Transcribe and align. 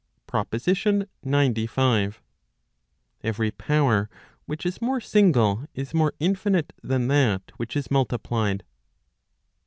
PROPOSITION 0.25 1.05
XCV. 1.23 2.15
Every 3.21 3.51
power 3.51 4.09
which 4.47 4.65
is 4.65 4.81
more 4.81 4.99
single, 4.99 5.67
is 5.75 5.93
more 5.93 6.15
infinite 6.19 6.73
than 6.81 7.07
that 7.09 7.51
which 7.57 7.77
is 7.77 7.91
multiplied. 7.91 8.63